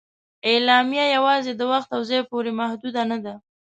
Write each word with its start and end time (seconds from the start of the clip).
اعلامیه 0.49 1.05
یواځې 1.15 1.51
د 1.55 1.61
وخت 1.71 1.89
او 1.95 2.01
ځای 2.09 2.21
پورې 2.31 2.51
محدود 2.59 2.95
نه 3.11 3.17
ده. 3.25 3.33